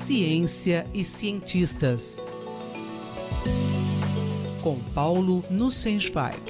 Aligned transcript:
Ciência 0.00 0.86
e 0.94 1.04
cientistas. 1.04 2.22
Com 4.62 4.78
Paulo 4.94 5.44
Nussensweig. 5.50 6.40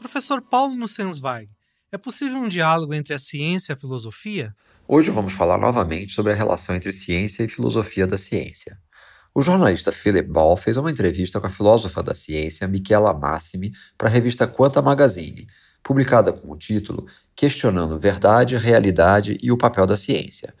Professor 0.00 0.42
Paulo 0.42 0.74
Nussensweig, 0.74 1.48
é 1.92 1.98
possível 1.98 2.38
um 2.38 2.48
diálogo 2.48 2.92
entre 2.92 3.14
a 3.14 3.18
ciência 3.18 3.72
e 3.72 3.74
a 3.74 3.78
filosofia? 3.78 4.52
Hoje 4.88 5.10
vamos 5.12 5.34
falar 5.34 5.58
novamente 5.58 6.12
sobre 6.12 6.32
a 6.32 6.34
relação 6.34 6.74
entre 6.74 6.90
ciência 6.92 7.44
e 7.44 7.48
filosofia 7.48 8.06
da 8.06 8.18
ciência. 8.18 8.76
O 9.32 9.42
jornalista 9.42 9.92
Philip 9.92 10.28
Ball 10.28 10.56
fez 10.56 10.78
uma 10.78 10.90
entrevista 10.90 11.38
com 11.38 11.46
a 11.46 11.50
filósofa 11.50 12.02
da 12.02 12.14
ciência 12.14 12.66
Michela 12.66 13.12
Massimi 13.12 13.70
para 13.96 14.08
a 14.08 14.10
revista 14.10 14.46
Quanta 14.46 14.80
Magazine, 14.80 15.46
publicada 15.86 16.32
com 16.32 16.50
o 16.50 16.56
título 16.56 17.06
Questionando 17.36 17.96
Verdade, 17.96 18.56
Realidade 18.56 19.38
e 19.40 19.52
o 19.52 19.56
Papel 19.56 19.86
da 19.86 19.96
Ciência. 19.96 20.52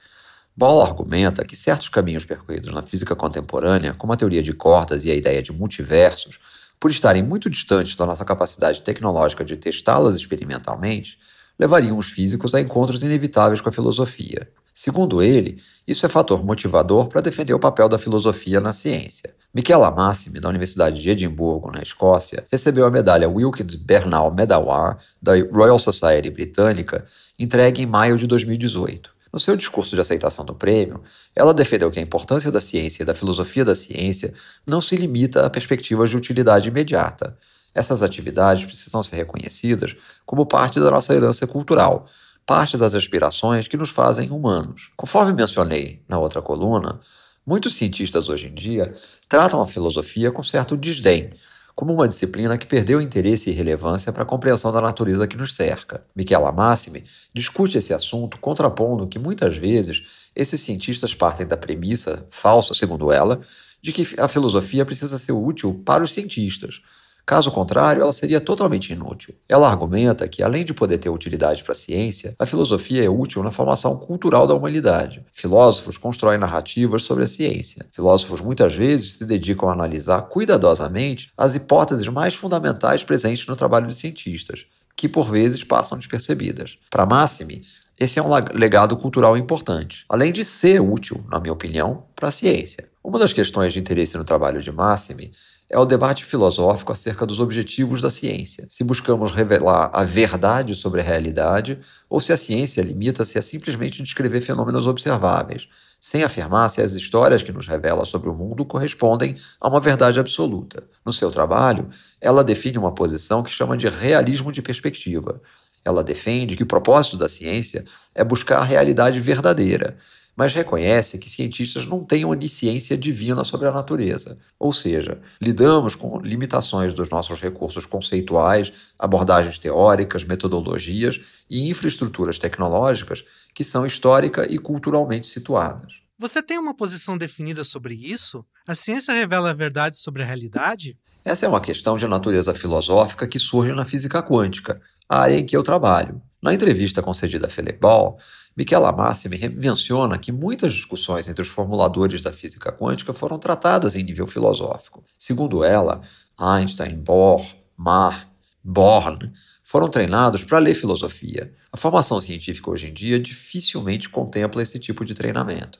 Ball 0.56 0.80
argumenta 0.80 1.44
que 1.44 1.56
certos 1.56 1.88
caminhos 1.88 2.24
percorridos 2.24 2.72
na 2.72 2.80
física 2.82 3.16
contemporânea, 3.16 3.92
como 3.92 4.12
a 4.12 4.16
teoria 4.16 4.40
de 4.40 4.52
cordas 4.52 5.04
e 5.04 5.10
a 5.10 5.16
ideia 5.16 5.42
de 5.42 5.52
multiversos, 5.52 6.38
por 6.78 6.92
estarem 6.92 7.24
muito 7.24 7.50
distantes 7.50 7.96
da 7.96 8.06
nossa 8.06 8.24
capacidade 8.24 8.82
tecnológica 8.82 9.44
de 9.44 9.56
testá-las 9.56 10.14
experimentalmente, 10.14 11.18
levariam 11.58 11.98
os 11.98 12.06
físicos 12.06 12.54
a 12.54 12.60
encontros 12.60 13.02
inevitáveis 13.02 13.60
com 13.60 13.68
a 13.68 13.72
filosofia. 13.72 14.48
Segundo 14.72 15.20
ele, 15.20 15.60
isso 15.88 16.06
é 16.06 16.08
fator 16.08 16.44
motivador 16.44 17.08
para 17.08 17.20
defender 17.20 17.52
o 17.52 17.58
papel 17.58 17.88
da 17.88 17.98
filosofia 17.98 18.60
na 18.60 18.72
ciência. 18.72 19.34
Michela 19.56 19.90
Massimi, 19.90 20.38
da 20.38 20.50
Universidade 20.50 21.00
de 21.00 21.08
Edimburgo, 21.08 21.72
na 21.72 21.80
Escócia, 21.80 22.46
recebeu 22.52 22.84
a 22.84 22.90
medalha 22.90 23.26
Wilkins 23.26 23.74
Bernal 23.74 24.30
Medal 24.30 24.98
da 25.22 25.32
Royal 25.50 25.78
Society 25.78 26.28
Britânica, 26.28 27.06
entregue 27.38 27.80
em 27.80 27.86
maio 27.86 28.18
de 28.18 28.26
2018. 28.26 29.10
No 29.32 29.40
seu 29.40 29.56
discurso 29.56 29.94
de 29.94 30.00
aceitação 30.02 30.44
do 30.44 30.54
prêmio, 30.54 31.02
ela 31.34 31.54
defendeu 31.54 31.90
que 31.90 31.98
a 31.98 32.02
importância 32.02 32.52
da 32.52 32.60
ciência 32.60 33.02
e 33.02 33.06
da 33.06 33.14
filosofia 33.14 33.64
da 33.64 33.74
ciência 33.74 34.34
não 34.66 34.82
se 34.82 34.94
limita 34.94 35.46
a 35.46 35.48
perspectivas 35.48 36.10
de 36.10 36.18
utilidade 36.18 36.68
imediata. 36.68 37.34
Essas 37.74 38.02
atividades 38.02 38.66
precisam 38.66 39.02
ser 39.02 39.16
reconhecidas 39.16 39.96
como 40.26 40.44
parte 40.44 40.78
da 40.78 40.90
nossa 40.90 41.14
herança 41.14 41.46
cultural, 41.46 42.04
parte 42.44 42.76
das 42.76 42.92
aspirações 42.92 43.66
que 43.66 43.78
nos 43.78 43.88
fazem 43.88 44.30
humanos. 44.30 44.90
Conforme 44.98 45.32
mencionei 45.32 46.02
na 46.06 46.18
outra 46.18 46.42
coluna, 46.42 47.00
muitos 47.46 47.76
cientistas 47.76 48.28
hoje 48.28 48.48
em 48.48 48.54
dia 48.54 48.92
tratam 49.28 49.62
a 49.62 49.66
filosofia 49.66 50.32
com 50.32 50.42
certo 50.42 50.76
desdém, 50.76 51.30
como 51.76 51.92
uma 51.92 52.08
disciplina 52.08 52.56
que 52.56 52.66
perdeu 52.66 53.00
interesse 53.00 53.50
e 53.50 53.52
relevância 53.52 54.10
para 54.10 54.22
a 54.22 54.26
compreensão 54.26 54.72
da 54.72 54.80
natureza 54.80 55.26
que 55.26 55.36
nos 55.36 55.54
cerca. 55.54 56.02
Michela 56.16 56.50
Massimi 56.50 57.04
discute 57.34 57.76
esse 57.76 57.92
assunto 57.92 58.38
contrapondo 58.38 59.06
que 59.06 59.18
muitas 59.18 59.56
vezes 59.56 60.02
esses 60.34 60.60
cientistas 60.62 61.14
partem 61.14 61.46
da 61.46 61.56
premissa, 61.56 62.26
falsa 62.30 62.74
segundo 62.74 63.12
ela, 63.12 63.40
de 63.80 63.92
que 63.92 64.18
a 64.18 64.26
filosofia 64.26 64.84
precisa 64.84 65.18
ser 65.18 65.32
útil 65.32 65.82
para 65.84 66.02
os 66.02 66.12
cientistas, 66.12 66.80
Caso 67.26 67.50
contrário, 67.50 68.02
ela 68.02 68.12
seria 68.12 68.40
totalmente 68.40 68.92
inútil. 68.92 69.34
Ela 69.48 69.68
argumenta 69.68 70.28
que, 70.28 70.44
além 70.44 70.64
de 70.64 70.72
poder 70.72 70.98
ter 70.98 71.10
utilidade 71.10 71.64
para 71.64 71.72
a 71.72 71.76
ciência, 71.76 72.36
a 72.38 72.46
filosofia 72.46 73.04
é 73.04 73.10
útil 73.10 73.42
na 73.42 73.50
formação 73.50 73.96
cultural 73.96 74.46
da 74.46 74.54
humanidade. 74.54 75.26
Filósofos 75.32 75.98
constroem 75.98 76.38
narrativas 76.38 77.02
sobre 77.02 77.24
a 77.24 77.26
ciência. 77.26 77.84
Filósofos 77.90 78.40
muitas 78.40 78.76
vezes 78.76 79.14
se 79.14 79.26
dedicam 79.26 79.68
a 79.68 79.72
analisar 79.72 80.22
cuidadosamente 80.22 81.32
as 81.36 81.56
hipóteses 81.56 82.06
mais 82.06 82.32
fundamentais 82.32 83.02
presentes 83.02 83.44
no 83.48 83.56
trabalho 83.56 83.88
de 83.88 83.96
cientistas, 83.96 84.64
que 84.94 85.08
por 85.08 85.28
vezes 85.28 85.64
passam 85.64 85.98
despercebidas. 85.98 86.78
Para 86.88 87.04
Massimi, 87.04 87.62
esse 87.98 88.20
é 88.20 88.22
um 88.22 88.28
legado 88.54 88.96
cultural 88.96 89.36
importante, 89.36 90.04
além 90.08 90.30
de 90.30 90.44
ser 90.44 90.80
útil, 90.80 91.24
na 91.28 91.40
minha 91.40 91.52
opinião, 91.52 92.04
para 92.14 92.28
a 92.28 92.30
ciência. 92.30 92.88
Uma 93.02 93.18
das 93.18 93.32
questões 93.32 93.72
de 93.72 93.80
interesse 93.80 94.16
no 94.16 94.24
trabalho 94.24 94.60
de 94.60 94.70
Massimi 94.70 95.32
é 95.68 95.78
o 95.78 95.84
debate 95.84 96.24
filosófico 96.24 96.92
acerca 96.92 97.26
dos 97.26 97.40
objetivos 97.40 98.00
da 98.00 98.10
ciência. 98.10 98.66
Se 98.68 98.84
buscamos 98.84 99.32
revelar 99.32 99.90
a 99.92 100.04
verdade 100.04 100.74
sobre 100.74 101.00
a 101.00 101.04
realidade 101.04 101.78
ou 102.08 102.20
se 102.20 102.32
a 102.32 102.36
ciência 102.36 102.82
limita-se 102.82 103.36
a 103.38 103.42
simplesmente 103.42 104.02
descrever 104.02 104.40
fenômenos 104.40 104.86
observáveis, 104.86 105.68
sem 106.00 106.22
afirmar 106.22 106.70
se 106.70 106.80
as 106.80 106.92
histórias 106.92 107.42
que 107.42 107.50
nos 107.50 107.66
revela 107.66 108.04
sobre 108.04 108.28
o 108.28 108.34
mundo 108.34 108.64
correspondem 108.64 109.34
a 109.60 109.68
uma 109.68 109.80
verdade 109.80 110.20
absoluta. 110.20 110.84
No 111.04 111.12
seu 111.12 111.30
trabalho, 111.30 111.88
ela 112.20 112.44
define 112.44 112.78
uma 112.78 112.92
posição 112.92 113.42
que 113.42 113.50
chama 113.50 113.76
de 113.76 113.88
realismo 113.88 114.52
de 114.52 114.62
perspectiva. 114.62 115.40
Ela 115.84 116.02
defende 116.02 116.56
que 116.56 116.62
o 116.62 116.66
propósito 116.66 117.16
da 117.16 117.28
ciência 117.28 117.84
é 118.14 118.22
buscar 118.22 118.58
a 118.58 118.64
realidade 118.64 119.18
verdadeira, 119.18 119.96
mas 120.36 120.52
reconhece 120.52 121.18
que 121.18 121.30
cientistas 121.30 121.86
não 121.86 122.04
têm 122.04 122.24
onisciência 122.24 122.96
divina 122.96 123.42
sobre 123.42 123.66
a 123.66 123.72
natureza. 123.72 124.38
Ou 124.58 124.72
seja, 124.72 125.18
lidamos 125.40 125.94
com 125.94 126.20
limitações 126.20 126.92
dos 126.92 127.10
nossos 127.10 127.40
recursos 127.40 127.86
conceituais, 127.86 128.72
abordagens 128.98 129.58
teóricas, 129.58 130.22
metodologias 130.22 131.18
e 131.48 131.70
infraestruturas 131.70 132.38
tecnológicas 132.38 133.24
que 133.54 133.64
são 133.64 133.86
histórica 133.86 134.46
e 134.52 134.58
culturalmente 134.58 135.26
situadas. 135.26 135.94
Você 136.18 136.42
tem 136.42 136.58
uma 136.58 136.74
posição 136.74 137.16
definida 137.16 137.64
sobre 137.64 137.94
isso? 137.94 138.44
A 138.66 138.74
ciência 138.74 139.12
revela 139.12 139.50
a 139.50 139.54
verdade 139.54 139.96
sobre 139.96 140.22
a 140.22 140.26
realidade? 140.26 140.96
Essa 141.24 141.44
é 141.44 141.48
uma 141.48 141.60
questão 141.60 141.96
de 141.96 142.06
natureza 142.06 142.54
filosófica 142.54 143.26
que 143.26 143.38
surge 143.38 143.72
na 143.72 143.84
física 143.84 144.22
quântica, 144.22 144.80
a 145.08 145.22
área 145.22 145.36
em 145.36 145.44
que 145.44 145.56
eu 145.56 145.62
trabalho. 145.62 146.22
Na 146.42 146.54
entrevista 146.54 147.02
concedida 147.02 147.48
a 147.48 147.72
Ball, 147.80 148.16
Michela 148.56 148.90
Massimi 148.90 149.38
menciona 149.50 150.16
que 150.16 150.32
muitas 150.32 150.72
discussões 150.72 151.28
entre 151.28 151.42
os 151.42 151.48
formuladores 151.48 152.22
da 152.22 152.32
física 152.32 152.72
quântica 152.72 153.12
foram 153.12 153.38
tratadas 153.38 153.94
em 153.94 154.02
nível 154.02 154.26
filosófico. 154.26 155.04
Segundo 155.18 155.62
ela, 155.62 156.00
Einstein, 156.38 156.96
Bohr, 156.96 157.44
Marr, 157.76 158.26
Born 158.64 159.30
foram 159.62 159.90
treinados 159.90 160.42
para 160.42 160.58
ler 160.58 160.74
filosofia. 160.74 161.52
A 161.70 161.76
formação 161.76 162.18
científica 162.20 162.70
hoje 162.70 162.88
em 162.88 162.94
dia 162.94 163.20
dificilmente 163.20 164.08
contempla 164.08 164.62
esse 164.62 164.78
tipo 164.78 165.04
de 165.04 165.12
treinamento. 165.12 165.78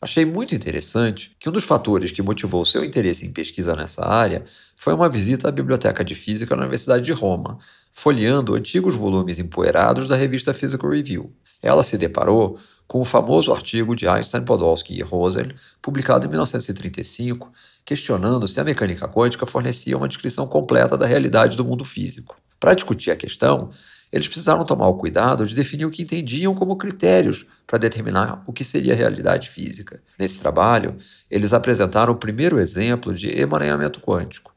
Achei 0.00 0.24
muito 0.24 0.54
interessante 0.54 1.34
que 1.40 1.48
um 1.48 1.52
dos 1.52 1.64
fatores 1.64 2.12
que 2.12 2.22
motivou 2.22 2.64
seu 2.64 2.84
interesse 2.84 3.26
em 3.26 3.32
pesquisa 3.32 3.74
nessa 3.74 4.06
área 4.06 4.44
foi 4.76 4.94
uma 4.94 5.08
visita 5.08 5.48
à 5.48 5.50
Biblioteca 5.50 6.04
de 6.04 6.14
Física 6.14 6.54
na 6.54 6.62
Universidade 6.62 7.04
de 7.04 7.10
Roma, 7.10 7.58
folheando 7.92 8.54
antigos 8.54 8.94
volumes 8.94 9.40
empoeirados 9.40 10.06
da 10.06 10.14
revista 10.14 10.54
Physical 10.54 10.90
Review. 10.90 11.34
Ela 11.60 11.82
se 11.82 11.98
deparou 11.98 12.60
com 12.86 13.00
o 13.00 13.04
famoso 13.04 13.52
artigo 13.52 13.96
de 13.96 14.06
Einstein, 14.06 14.44
Podolsky 14.44 14.94
e 14.94 15.02
Rosen, 15.02 15.52
publicado 15.82 16.26
em 16.26 16.30
1935, 16.30 17.50
questionando 17.84 18.46
se 18.46 18.60
a 18.60 18.64
mecânica 18.64 19.08
quântica 19.08 19.46
fornecia 19.46 19.96
uma 19.96 20.06
descrição 20.06 20.46
completa 20.46 20.96
da 20.96 21.06
realidade 21.06 21.56
do 21.56 21.64
mundo 21.64 21.84
físico. 21.84 22.36
Para 22.60 22.74
discutir 22.74 23.10
a 23.10 23.16
questão, 23.16 23.70
eles 24.12 24.26
precisaram 24.26 24.64
tomar 24.64 24.88
o 24.88 24.94
cuidado 24.94 25.46
de 25.46 25.54
definir 25.54 25.84
o 25.84 25.90
que 25.90 26.02
entendiam 26.02 26.54
como 26.54 26.76
critérios 26.76 27.44
para 27.66 27.78
determinar 27.78 28.42
o 28.46 28.52
que 28.52 28.64
seria 28.64 28.94
realidade 28.94 29.48
física. 29.48 30.02
Nesse 30.18 30.40
trabalho, 30.40 30.96
eles 31.30 31.52
apresentaram 31.52 32.12
o 32.12 32.16
primeiro 32.16 32.58
exemplo 32.58 33.14
de 33.14 33.28
emaranhamento 33.38 34.00
quântico. 34.00 34.54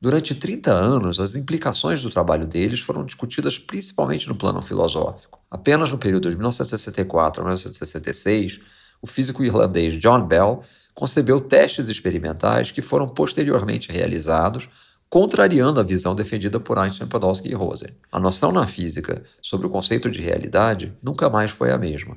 Durante 0.00 0.34
30 0.34 0.70
anos, 0.70 1.18
as 1.18 1.34
implicações 1.34 2.02
do 2.02 2.10
trabalho 2.10 2.46
deles 2.46 2.80
foram 2.80 3.04
discutidas 3.04 3.58
principalmente 3.58 4.28
no 4.28 4.36
plano 4.36 4.60
filosófico. 4.60 5.40
Apenas 5.50 5.90
no 5.90 5.98
período 5.98 6.28
de 6.28 6.36
1964 6.36 7.40
a 7.40 7.44
1966, 7.44 8.60
o 9.00 9.06
físico 9.06 9.42
irlandês 9.44 9.98
John 9.98 10.26
Bell 10.26 10.62
concebeu 10.94 11.40
testes 11.40 11.88
experimentais 11.88 12.70
que 12.70 12.82
foram 12.82 13.08
posteriormente 13.08 13.90
realizados 13.90 14.68
contrariando 15.08 15.80
a 15.80 15.82
visão 15.82 16.14
defendida 16.14 16.58
por 16.58 16.78
Einstein, 16.78 17.08
Podolsky 17.08 17.48
e 17.48 17.54
Rosen. 17.54 17.90
A 18.10 18.18
noção 18.18 18.50
na 18.50 18.66
física 18.66 19.22
sobre 19.40 19.66
o 19.66 19.70
conceito 19.70 20.10
de 20.10 20.20
realidade 20.20 20.92
nunca 21.02 21.30
mais 21.30 21.50
foi 21.50 21.70
a 21.70 21.78
mesma. 21.78 22.16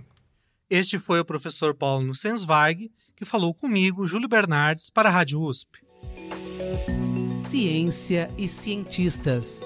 Este 0.70 1.00
foi 1.00 1.20
o 1.20 1.26
professor 1.26 1.74
Paulo 1.74 2.06
Nussensweig, 2.06 2.92
que 3.16 3.24
falou 3.24 3.54
comigo, 3.54 4.06
Júlio 4.06 4.28
Bernardes, 4.28 4.90
para 4.90 5.10
a 5.10 5.12
Rádio 5.12 5.42
USP. 5.42 5.80
Ciência 7.38 8.30
e 8.38 8.48
cientistas. 8.48 9.66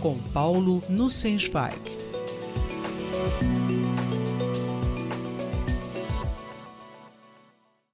Com 0.00 0.18
Paulo 0.32 0.82
Nussensweig. 0.88 2.02